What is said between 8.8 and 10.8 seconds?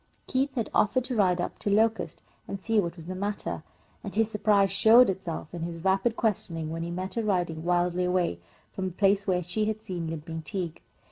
the place where she had seen Limping Tige.